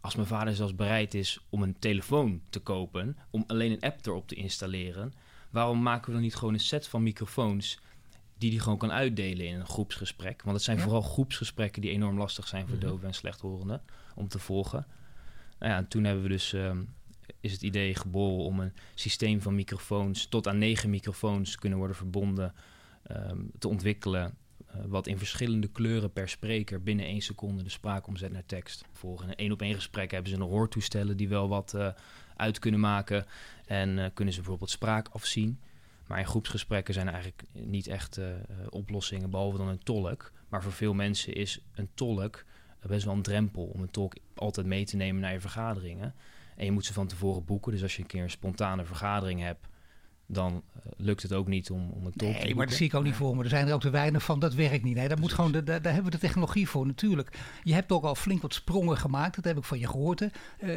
[0.00, 4.06] als mijn vader zelfs bereid is om een telefoon te kopen, om alleen een app
[4.06, 5.12] erop te installeren,
[5.50, 7.78] waarom maken we dan niet gewoon een set van microfoons
[8.38, 10.42] die die gewoon kan uitdelen in een groepsgesprek?
[10.42, 13.82] Want het zijn vooral groepsgesprekken die enorm lastig zijn voor doven en slechthorenden
[14.14, 14.86] om te volgen.
[15.58, 16.94] Nou ja, en toen hebben we dus, um,
[17.40, 21.96] is het idee geboren om een systeem van microfoons tot aan negen microfoons kunnen worden
[21.96, 22.54] verbonden
[23.10, 24.34] um, te ontwikkelen
[24.74, 28.84] uh, wat in verschillende kleuren per spreker binnen één seconde de spraak omzet naar tekst.
[28.92, 31.88] Voor een één op één gesprek hebben ze een hoortoestellen die wel wat uh,
[32.36, 33.26] uit kunnen maken
[33.66, 35.60] en uh, kunnen ze bijvoorbeeld spraak afzien.
[36.06, 38.20] Maar in groepsgesprekken zijn er eigenlijk niet echt
[38.68, 40.32] oplossingen behalve dan een tolk.
[40.48, 42.44] Maar voor veel mensen is een tolk
[42.88, 46.14] best wel een drempel om een tolk altijd mee te nemen naar je vergaderingen.
[46.56, 47.72] En je moet ze van tevoren boeken.
[47.72, 49.68] Dus als je een keer een spontane vergadering hebt
[50.32, 52.86] dan uh, lukt het ook niet om, om een tolk nee, te maar dat zie
[52.86, 53.42] ik ook niet voor me.
[53.42, 54.94] Er zijn er ook te weinig van, dat werkt niet.
[54.96, 57.38] Nee, daar, moet gewoon de, daar, daar hebben we de technologie voor natuurlijk.
[57.62, 60.20] Je hebt ook al flink wat sprongen gemaakt, dat heb ik van je gehoord.
[60.20, 60.28] Uh,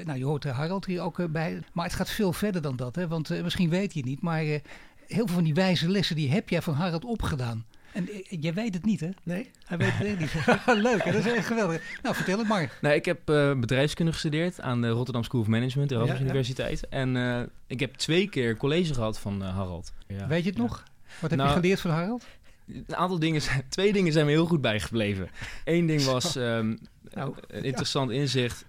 [0.06, 1.60] nou, je hoort Harald hier ook uh, bij.
[1.72, 3.08] Maar het gaat veel verder dan dat, hè?
[3.08, 4.62] want misschien weet je het niet, maar heel
[5.08, 7.66] veel van die wijze lessen die heb jij van Harald opgedaan.
[7.94, 9.10] En jij weet het niet, hè?
[9.24, 9.50] Nee.
[9.66, 10.34] Hij weet het niet.
[10.90, 11.12] Leuk, hè?
[11.12, 11.82] dat is echt geweldig.
[12.02, 12.78] Nou, vertel het maar.
[12.82, 16.24] Nou, ik heb uh, bedrijfskunde gestudeerd aan de Rotterdam School of Management, de Erasmus ja,
[16.24, 16.80] Universiteit.
[16.80, 16.98] Ja.
[16.98, 19.94] En uh, ik heb twee keer college gehad van uh, Harald.
[20.08, 20.28] Ja.
[20.28, 20.84] Weet je het nog?
[21.20, 22.26] Wat heb nou, je geleerd van Harald?
[22.68, 25.30] Een aantal dingen, twee dingen zijn me heel goed bijgebleven.
[25.66, 26.80] Eén ding was um,
[27.14, 28.66] nou, een interessant inzicht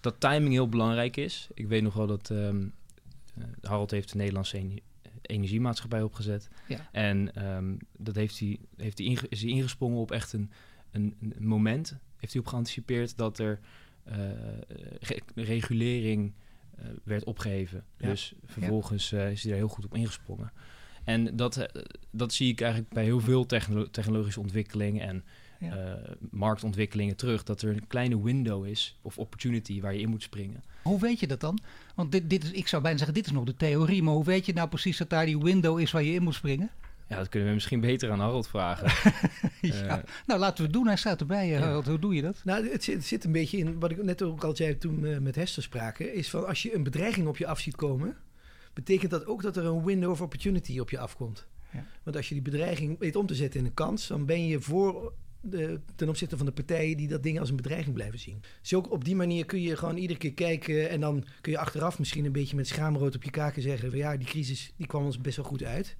[0.00, 1.48] dat timing heel belangrijk is.
[1.54, 2.72] Ik weet nog wel dat um,
[3.62, 4.56] Harald heeft de Nederlandse
[5.28, 6.48] energiemaatschappij opgezet.
[6.68, 6.88] Ja.
[6.92, 10.50] En um, dat heeft hij, heeft hij inge, is hij ingesprongen op echt een,
[10.90, 11.96] een, een, moment.
[12.16, 13.60] Heeft hij op geanticipeerd dat er
[14.08, 14.14] uh,
[15.00, 16.32] re regulering
[16.78, 17.84] uh, werd opgeheven.
[17.96, 18.08] Ja.
[18.08, 20.52] Dus vervolgens uh, is hij daar heel goed op ingesprongen.
[21.04, 21.66] En dat,
[22.10, 25.24] dat zie ik eigenlijk bij heel veel technolo technologische ontwikkelingen en
[25.58, 25.76] ja.
[25.76, 25.92] uh,
[26.30, 27.42] marktontwikkelingen terug.
[27.42, 30.64] Dat er een kleine window is of opportunity waar je in moet springen.
[30.82, 31.58] Hoe weet je dat dan?
[31.94, 34.02] Want dit, dit is, ik zou bijna zeggen, dit is nog de theorie.
[34.02, 36.34] Maar hoe weet je nou precies dat daar die window is waar je in moet
[36.34, 36.70] springen?
[37.08, 39.12] Ja, dat kunnen we misschien beter aan Harold vragen.
[39.60, 39.84] ja.
[39.84, 40.86] uh, nou, laten we het doen.
[40.86, 41.84] Hij staat erbij, uh, Harold.
[41.84, 41.90] Ja.
[41.90, 42.40] Hoe doe je dat?
[42.44, 45.04] Nou, het zit, het zit, een beetje in wat ik net ook al zei toen
[45.04, 46.14] uh, met Hester spraken.
[46.14, 48.16] Is van als je een bedreiging op je af ziet komen,
[48.72, 51.46] betekent dat ook dat er een window of opportunity op je afkomt.
[51.72, 51.84] Ja.
[52.02, 54.60] Want als je die bedreiging weet om te zetten in een kans, dan ben je
[54.60, 58.42] voor de, ten opzichte van de partijen die dat ding als een bedreiging blijven zien.
[58.60, 61.58] Dus ook op die manier kun je gewoon iedere keer kijken en dan kun je
[61.58, 64.86] achteraf misschien een beetje met schaamrood op je kaken zeggen van ja, die crisis die
[64.86, 65.96] kwam ons best wel goed uit.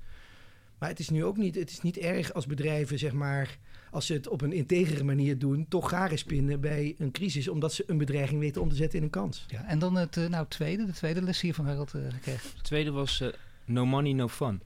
[0.79, 3.59] Maar het is nu ook niet, het is niet erg als bedrijven, zeg maar,
[3.91, 7.73] als ze het op een integere manier doen, toch garen spinnen bij een crisis, omdat
[7.73, 9.45] ze een bedreiging weten om te zetten in een kans.
[9.49, 12.51] Ja, en dan het nou, tweede, de tweede les hier van Harold uh, gekregen.
[12.55, 13.29] Het tweede was uh,
[13.65, 14.61] no money, no fun.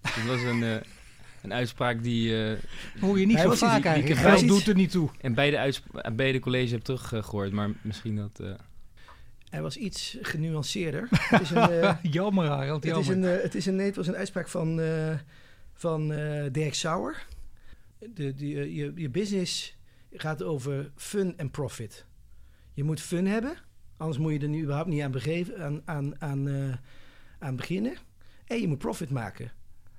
[0.00, 0.76] Dat was een, uh,
[1.44, 2.30] een uitspraak die...
[2.30, 2.58] Uh,
[3.00, 4.20] Hoor je niet zo vaak eigenlijk.
[4.20, 5.10] Geld doet er niet toe.
[5.20, 5.74] En beide,
[6.12, 8.38] beide college heb teruggehoord, maar misschien dat...
[8.40, 8.54] Uh...
[9.50, 11.08] Hij was iets genuanceerder.
[11.10, 14.06] het is een, uh, jammer, Harold, het, is een, het, is een, nee, het was
[14.06, 14.80] een uitspraak van,
[15.74, 16.08] van
[16.52, 17.26] Dirk Sauer.
[17.98, 19.76] De, die, je, je business
[20.12, 22.06] gaat over fun en profit.
[22.72, 23.56] Je moet fun hebben,
[23.96, 26.78] anders moet je er nu überhaupt niet aan, begeven, aan, aan, aan,
[27.38, 27.96] aan beginnen.
[28.46, 29.52] En je moet profit maken.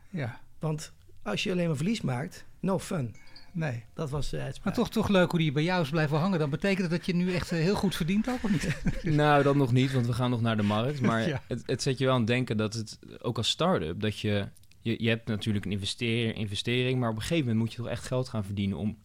[0.09, 0.39] Ja.
[0.59, 0.93] Want
[1.25, 3.15] als je alleen maar verlies maakt, no fun.
[3.51, 3.83] Nee.
[3.93, 4.65] Dat was de uitspraak.
[4.65, 6.39] Maar toch, toch leuk hoe die bij jou is blijven hangen.
[6.39, 8.81] Dan betekent dat dat je nu echt uh, heel goed verdient ook, of niet?
[9.15, 11.01] nou, dat nog niet, want we gaan nog naar de markt.
[11.01, 11.41] Maar ja.
[11.47, 14.47] het, het, zet je wel aan het denken dat het, ook als start-up, dat je,
[14.79, 15.03] je...
[15.03, 18.07] Je hebt natuurlijk een investeer, investering, maar op een gegeven moment moet je toch echt
[18.07, 18.97] geld gaan verdienen om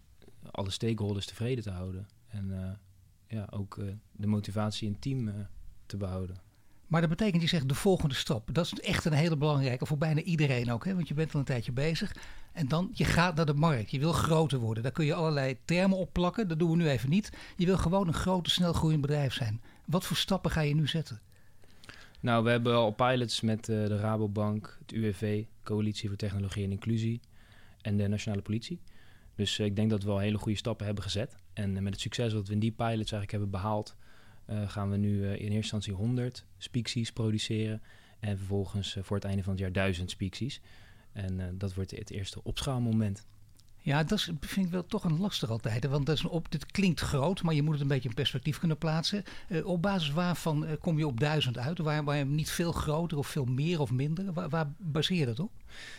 [0.50, 2.08] alle stakeholders tevreden te houden.
[2.28, 2.70] En uh,
[3.38, 5.48] ja, ook uh, de motivatie in het team
[5.86, 6.36] te behouden.
[6.90, 8.48] Maar dat betekent, je zegt de volgende stap.
[8.54, 10.84] Dat is echt een hele belangrijke voor bijna iedereen ook.
[10.84, 10.94] Hè?
[10.94, 12.16] Want je bent al een tijdje bezig.
[12.52, 13.90] En dan, je gaat naar de markt.
[13.90, 14.82] Je wil groter worden.
[14.82, 16.48] Daar kun je allerlei termen op plakken.
[16.48, 17.32] Dat doen we nu even niet.
[17.56, 19.60] Je wil gewoon een grote, snel groeiend bedrijf zijn.
[19.84, 21.20] Wat voor stappen ga je nu zetten?
[22.20, 26.70] Nou, we hebben al pilots met uh, de Rabobank, het UWV, Coalitie voor Technologie en
[26.70, 27.20] Inclusie
[27.80, 28.80] en de Nationale Politie.
[29.34, 31.36] Dus uh, ik denk dat we al hele goede stappen hebben gezet.
[31.52, 33.96] En met het succes wat we in die pilots eigenlijk hebben behaald,
[34.66, 37.82] gaan we nu in eerste instantie 100 speaksies produceren.
[38.20, 40.60] En vervolgens voor het einde van het jaar 1000 speaksies.
[41.12, 43.24] En dat wordt het eerste opschaalmoment.
[43.82, 45.86] Ja, dat is, vind ik wel toch een lastig altijd.
[45.86, 48.14] Want dat is een op, dit klinkt groot, maar je moet het een beetje in
[48.14, 49.24] perspectief kunnen plaatsen.
[49.48, 51.78] Uh, op basis waarvan uh, kom je op duizend uit?
[51.78, 54.32] Waar, waar niet veel groter of veel meer of minder?
[54.32, 55.52] Waar, waar baseer je dat op?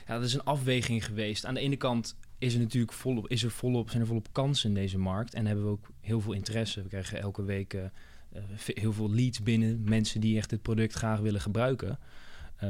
[0.08, 1.46] Ja, dat is een afweging geweest.
[1.46, 4.70] Aan de ene kant is er natuurlijk volop, is er volop, zijn er volop kansen
[4.70, 5.34] in deze markt.
[5.34, 6.82] En hebben we ook heel veel interesse.
[6.82, 7.84] We krijgen elke week uh,
[8.66, 9.84] heel veel leads binnen.
[9.84, 12.00] Mensen die echt dit product graag willen gebruiken.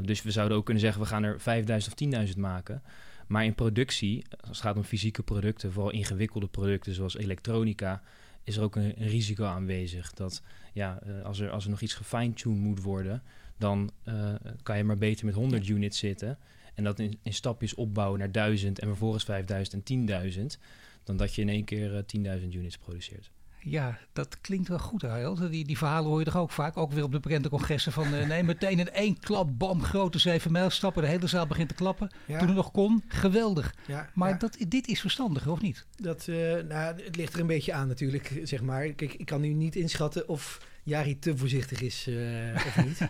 [0.01, 2.81] dus we zouden ook kunnen zeggen, we gaan er 5000 of 10.000 maken.
[3.27, 8.01] Maar in productie, als het gaat om fysieke producten, vooral ingewikkelde producten zoals elektronica,
[8.43, 10.13] is er ook een, risico aanwezig.
[10.13, 10.41] Dat
[10.73, 13.23] ja, als, er, als er nog iets gefine-tuned moet worden,
[13.57, 16.37] dan uh, kan je maar beter met 100 units zitten.
[16.73, 20.61] En dat in, in, stapjes opbouwen naar 1000 en vervolgens 5000 en 10.000.
[21.03, 23.31] Dan dat je in één keer uh, 10.000 units produceert.
[23.63, 25.51] Ja, dat klinkt wel goed, Harold.
[25.51, 26.77] Die, die verhalen hoor je toch ook vaak.
[26.77, 28.13] Ook weer op de bekende congressen van...
[28.13, 31.01] Uh, nee, meteen in één klap, bam, grote zeven mijl stappen.
[31.01, 32.09] De hele zaal begint te klappen.
[32.27, 33.75] Toen het nog kon, geweldig.
[33.87, 35.85] Ja, maar Dat, dit is verstandiger, of niet?
[35.95, 36.35] Dat, uh,
[36.69, 38.87] nou, het ligt er een beetje aan natuurlijk, zeg maar.
[38.87, 42.99] Kijk, ik kan nu niet inschatten of Jari te voorzichtig is uh, of niet.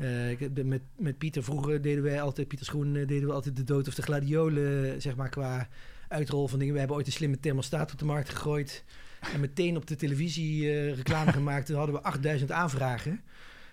[0.00, 3.88] Uh, met, met Pieter vroeger deden wij altijd, Pieter Schoen deden we altijd de dood
[3.88, 5.68] of de gladiolen, zeg maar, qua
[6.08, 6.72] uitrol van dingen.
[6.72, 8.84] We hebben ooit een slimme thermostaat op de markt gegooid.
[9.32, 11.66] En meteen op de televisie uh, reclame gemaakt.
[11.66, 13.10] Toen hadden we 8000 aanvragen.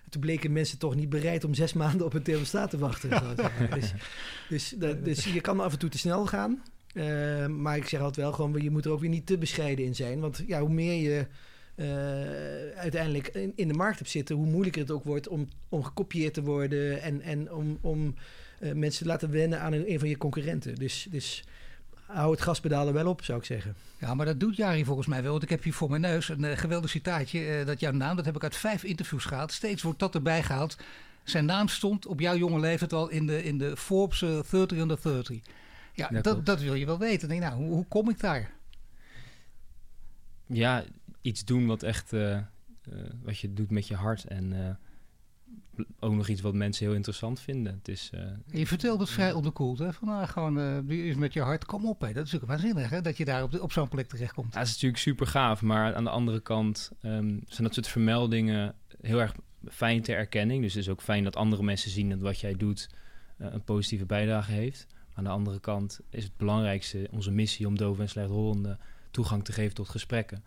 [0.04, 3.10] En toen bleken mensen toch niet bereid om zes maanden op een thermostaat te wachten.
[3.74, 3.92] dus,
[4.48, 6.62] dus, dus, je kan af en toe te snel gaan.
[6.94, 9.84] Uh, maar ik zeg altijd wel gewoon, je moet er ook weer niet te bescheiden
[9.84, 10.20] in zijn.
[10.20, 11.26] Want ja, hoe meer je
[11.76, 15.82] uh, uiteindelijk in, in, de markt hebt zitten, hoe moeilijker het ook wordt om, om
[15.82, 18.14] gekopieerd te worden en, en om, om
[18.60, 20.74] uh, mensen te laten wennen aan een, een van je concurrenten.
[20.74, 21.44] Dus, dus
[22.12, 23.74] hou het gaspedaal er wel op, zou ik zeggen.
[23.98, 25.30] Ja, maar dat doet Jari volgens mij wel.
[25.30, 27.58] Want ik heb hier voor mijn neus een uh, geweldig citaatje.
[27.60, 29.52] Uh, dat jouw naam, dat heb ik uit vijf interviews gehaald.
[29.52, 30.76] Steeds wordt dat erbij gehaald.
[31.24, 34.78] Zijn naam stond op jouw jonge leeftijd al in de, in de Forbes uh, 30
[34.78, 35.38] under 30.
[35.94, 37.28] Ja, dat, dat, wil je wel weten.
[37.28, 38.50] Denk, nou, hoe, hoe, kom ik daar?
[40.46, 40.84] Ja,
[41.20, 42.12] iets doen wat echt...
[42.12, 42.38] Eh,
[43.22, 44.78] wat je doet met je hart en
[46.00, 47.74] ook nog iets wat mensen heel interessant vinden.
[47.74, 49.92] Het is, uh, je vertelt het vrij onderkoeld, hè?
[49.92, 52.00] Van, nou, gewoon uh, met je hart, kom op.
[52.00, 52.12] Hè?
[52.12, 53.00] Dat is natuurlijk waanzinnig, hè?
[53.00, 54.52] Dat je daar op, op zo'n plek terechtkomt.
[54.52, 55.62] Ja, dat is natuurlijk super gaaf.
[55.62, 59.34] Maar aan de andere kant um, zijn dat soort vermeldingen heel erg
[59.68, 60.62] fijn ter erkenning.
[60.62, 62.88] Dus het is ook fijn dat andere mensen zien dat wat jij doet
[63.38, 64.86] uh, een positieve bijdrage heeft.
[65.14, 68.78] Aan de andere kant is het belangrijkste onze missie om dove en slechthorenden
[69.10, 70.44] toegang te geven tot gesprekken.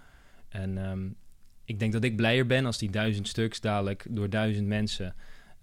[0.50, 1.16] En um,
[1.66, 5.16] ik denk dat ik blijer ben als die duizend stuks dadelijk door duizend mensen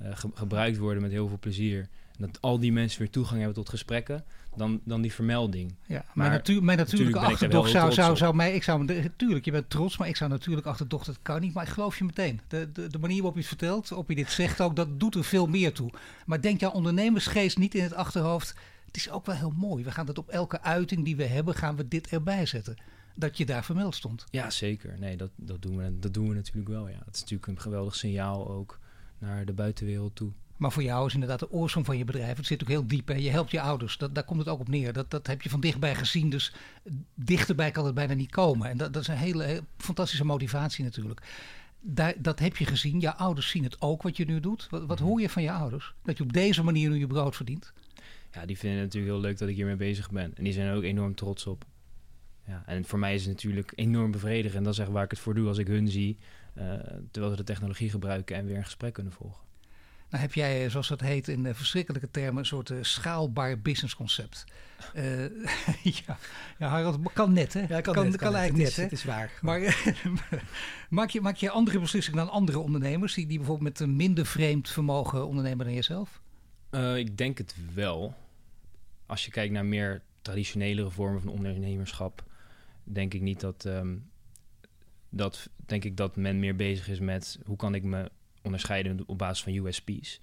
[0.03, 1.89] uh, gebruikt worden met heel veel plezier.
[2.19, 4.25] En dat al die mensen weer toegang hebben tot gesprekken,
[4.57, 5.75] dan, dan die vermelding.
[5.87, 9.99] Ja, maar mijn natuurlijke achterdocht zou, zou, zou mij, ik zou, natuurlijk, je bent trots,
[9.99, 12.41] maar ik zou natuurlijk achterdocht, dat kan niet, maar ik geloof je meteen.
[12.49, 15.15] De, de, de manier waarop je het vertelt, waarop je dit zegt ook, dat doet
[15.15, 15.91] er veel meer toe.
[16.27, 18.55] Maar denk jouw ondernemersgeest niet in het achterhoofd,
[18.87, 19.85] het is ook wel heel mooi.
[19.85, 22.77] We gaan dat op elke uiting die we hebben, gaan we dit erbij zetten
[23.15, 24.25] dat je daar vermeld stond.
[24.31, 24.99] Ja, zeker.
[24.99, 26.89] Nee, dat, dat, doen we, dat doen we natuurlijk wel.
[26.89, 26.99] Ja.
[27.05, 28.79] Het is natuurlijk een geweldig signaal ook
[29.19, 30.33] naar de buitenwereld toe.
[30.61, 32.37] Maar voor jou is inderdaad de oorsprong van je bedrijf.
[32.37, 33.11] Het zit ook heel diep.
[33.11, 33.99] en Je helpt je ouders.
[33.99, 34.93] Dat, daar komt het ook op neer.
[34.93, 36.31] Dat, dat heb je van dichtbij gezien.
[36.31, 36.53] Dus
[37.15, 38.69] dichterbij kan het bijna niet komen.
[38.69, 41.23] En dat, dat is een hele, fantastische motivatie natuurlijk.
[41.81, 43.01] Daar, dat heb je gezien.
[43.01, 44.67] Je ouders zien het ook wat je nu doet.
[44.71, 45.09] Wat, wat mhm.
[45.09, 45.95] hoor je van je ouders?
[46.03, 47.73] Dat je op deze manier nu je brood verdient?
[48.33, 50.33] Ja, die vinden het natuurlijk heel leuk dat ik hiermee bezig ben.
[50.37, 51.65] En die zijn er ook enorm trots op.
[52.51, 54.55] Ja, en voor mij is het natuurlijk enorm bevredigend.
[54.55, 56.19] En dat is echt waar ik het voor doe als ik hun zie.
[56.55, 56.65] Uh,
[57.11, 59.49] terwijl ze de technologie gebruiken en weer een gesprek kunnen volgen.
[60.09, 64.45] Nou heb jij, eh, zoals dat heet in verschrikkelijke termen, een soort uh, schaalbaar businessconcept.
[64.95, 65.25] Uh,
[66.07, 66.19] ja,
[66.59, 67.61] ja, Harald, kan net, hè?
[67.61, 68.83] Ja, kan, kan, net, kan, kan eigenlijk net, hè?
[68.83, 69.39] Het is waar.
[69.41, 69.61] Maar
[70.89, 74.27] maak, je, maak je andere beslissingen dan andere ondernemers, die, die bijvoorbeeld met een minder
[74.27, 76.21] vreemd vermogen ondernemen dan jezelf?
[76.97, 78.15] ik denk het wel.
[79.07, 82.25] Als je kijkt naar meer traditionelere vormen van ondernemerschap,
[82.93, 83.97] denk ik niet dat, ehm,
[85.09, 88.11] dat, denk ik dat men meer bezig is met hoe kan ik me
[88.43, 90.21] onderscheiden op basis van USP's.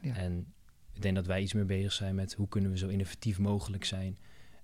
[0.00, 0.14] Ja.
[0.14, 0.52] En
[0.92, 3.84] ik denk dat wij iets meer bezig zijn met hoe kunnen we zo innovatief mogelijk
[3.84, 4.18] zijn.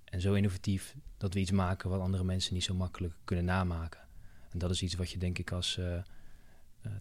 [0.04, 4.00] En zo innovatief dat we iets maken wat andere mensen niet zo makkelijk kunnen namaken.
[4.50, 6.02] En dat is iets wat je denk ik als uh, uh,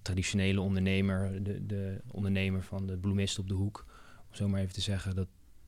[0.01, 3.85] traditionele ondernemer, de, de ondernemer van de bloemist op de hoek,
[4.29, 5.27] om zo maar even te zeggen, dat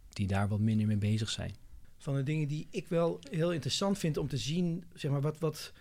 [0.10, 1.56] die daar wat minder mee bezig zijn
[2.08, 5.40] van de dingen die ik wel heel interessant vind om te zien, zeg maar, wat,
[5.40, 5.74] wat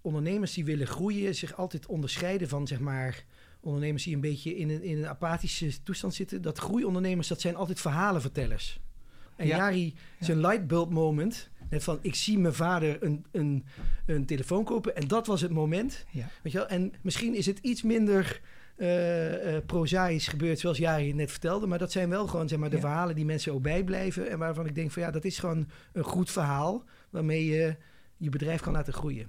[0.00, 3.24] ondernemers die willen groeien zich altijd onderscheiden van, zeg maar,
[3.60, 6.42] ondernemers die een beetje in een, in een apathische toestand zitten.
[6.42, 8.80] Dat groeiondernemers, dat zijn altijd verhalenvertellers.
[9.36, 9.56] En ja.
[9.56, 13.64] Jari, zijn lightbulb moment, Net van, ik zie mijn vader een, een,
[14.06, 16.04] een telefoon kopen en dat was het moment.
[16.10, 16.30] Ja.
[16.42, 16.68] Weet je wel?
[16.68, 18.40] En misschien is het iets minder
[18.76, 21.66] uh, uh, prozaïs gebeurd, zoals jij net vertelde.
[21.66, 22.82] Maar dat zijn wel gewoon zeg maar, de Ja.
[22.82, 24.30] verhalen die mensen ook bijblijven.
[24.30, 27.76] En waarvan ik denk van ja, dat is gewoon een goed verhaal waarmee je
[28.16, 29.28] je bedrijf kan laten groeien.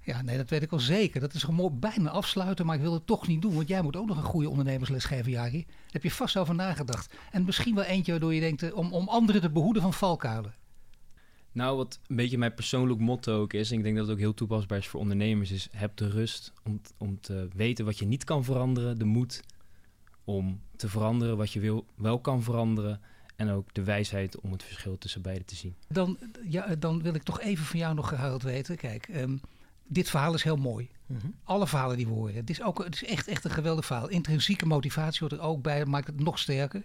[0.00, 1.20] Ja, nee, dat weet ik wel zeker.
[1.20, 3.54] Dat is gewoon mooi bijna afsluiten, maar ik wil het toch niet doen.
[3.54, 5.64] Want jij moet ook nog een goede ondernemersles geven, Jari.
[5.66, 7.14] Daar heb je vast over nagedacht.
[7.30, 10.54] En misschien wel eentje waardoor je denkt eh, om, om anderen te behoeden van valkuilen.
[11.54, 14.20] Nou, wat een beetje mijn persoonlijk motto ook is, en ik denk dat het ook
[14.20, 18.06] heel toepasbaar is voor ondernemers, is heb de rust om, om te weten wat je
[18.06, 19.42] niet kan veranderen, de moed
[20.24, 23.00] om te veranderen wat je wil, wel kan veranderen
[23.36, 25.74] en ook de wijsheid om het verschil tussen beide te zien.
[25.88, 28.76] Dan, ja, dan wil ik toch even van jou nog gehuild weten.
[28.76, 29.36] Kijk, ehm,
[29.86, 30.88] dit verhaal is heel mooi.
[31.44, 32.34] Alle verhalen die we horen.
[32.34, 34.08] Het is, ook, het is echt, echt een geweldig verhaal.
[34.08, 35.78] Intrinsieke motivatie hoort er ook bij.
[35.78, 36.84] Dat maakt het nog sterker.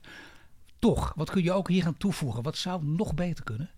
[0.80, 2.44] Toch, wat kun je ook hier aan toevoegen?
[2.44, 3.70] Wat zou nog beter kunnen?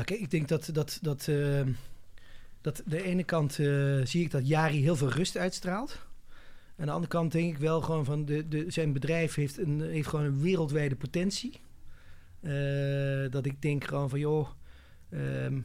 [0.00, 1.62] Nou, kijk, ik denk dat, dat, dat, eh,
[2.60, 6.06] dat de ene kant eh, zie ik dat Jari heel veel rust uitstraalt.
[6.76, 9.80] Aan de andere kant denk ik wel gewoon van de, de, zijn bedrijf heeft, een,
[9.80, 11.60] heeft gewoon een wereldwijde potentie.
[12.40, 14.48] Eh, dat ik denk gewoon van joh,
[15.10, 15.56] ehm,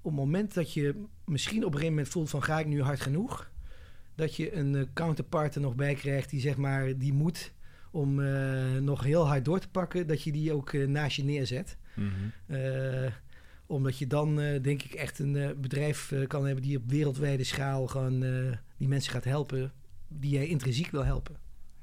[0.00, 2.82] op het moment dat je misschien op een gegeven moment voelt van ga ik nu
[2.82, 3.50] hard genoeg,
[4.14, 7.52] dat je een counterpart er nog bij krijgt die zeg maar die moet
[7.90, 8.14] om
[8.84, 11.76] nog heel hard door te pakken, dat je die ook naast je neerzet.
[12.46, 13.12] Eh,
[13.66, 16.82] omdat je dan, eh, denk ik, echt een eh, bedrijf eh, kan hebben die op
[16.86, 18.20] wereldwijde schaal gewoon
[18.76, 19.72] die mensen gaat helpen,
[20.08, 21.36] die jij intrinsiek wil helpen.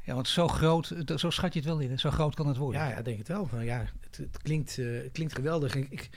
[0.03, 1.89] Ja, want zo groot, zo schat je het wel in.
[1.89, 1.97] hè?
[1.97, 2.81] Zo groot kan het worden.
[2.81, 3.47] Ja, ja, denk het wel.
[3.51, 5.75] Nou ja, het, het klinkt, het klinkt geweldig.
[5.75, 6.09] Ik, ik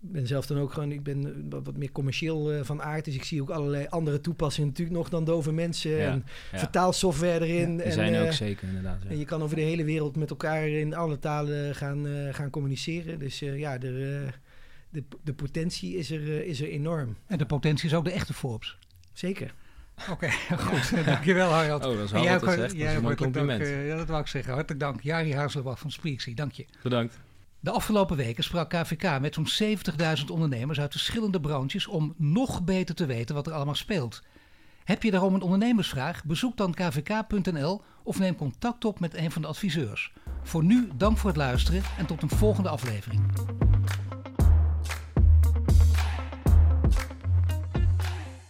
[0.00, 3.24] ben zelf dan ook gewoon, ik ben wat, wat meer commercieel van aard, dus ik
[3.24, 6.58] zie ook allerlei andere toepassingen natuurlijk nog dan dove mensen Ja, en ja.
[6.58, 7.76] vertaalsoftware erin.
[7.76, 9.02] Die en, zijn er ook zeker inderdaad.
[9.02, 9.10] ja.
[9.10, 13.18] En je kan over de hele wereld met elkaar in alle talen gaan, gaan communiceren.
[13.18, 14.28] Dus ja, eh,
[14.90, 17.16] de, de potentie is er, eh, is er enorm.
[17.26, 18.78] En de potentie is ook de echte Forbes.
[19.12, 19.54] Zeker.
[20.10, 20.30] Oké,
[20.66, 20.92] goed.
[21.04, 21.84] Dankjewel, Harald.
[21.84, 22.60] Oh, dat is En wel dat eh, zegt.
[22.70, 23.62] Dat jij is een mooi dank, compliment.
[23.62, 24.52] eh, ja, dat wou ik zeggen.
[24.52, 25.00] Hartelijk dank.
[25.00, 26.34] Jari Hazelbach van Spreaksy.
[26.34, 26.66] Dank je.
[26.82, 27.18] Bedankt.
[27.60, 29.76] De afgelopen weken sprak KVK met zo'n
[30.18, 34.22] 70.000 ondernemers uit verschillende branches om nog beter te weten wat er allemaal speelt.
[34.84, 36.24] Heb je daarom een ondernemersvraag?
[36.24, 40.12] Bezoek dan kvk.nl of neem contact op met een van de adviseurs.
[40.42, 43.22] Voor nu dank voor het luisteren en tot een volgende aflevering.